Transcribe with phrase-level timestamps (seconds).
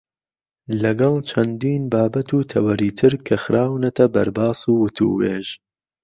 [0.81, 5.47] لەگەڵ چەندین بابەت و تەوەری تر کە خراونەتە بەرباس و وتووێژ.